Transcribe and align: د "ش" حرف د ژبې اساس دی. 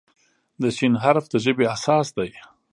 د 0.61 0.63
"ش" 0.77 0.79
حرف 1.03 1.25
د 1.29 1.33
ژبې 1.45 1.65
اساس 1.75 2.07
دی. 2.17 2.31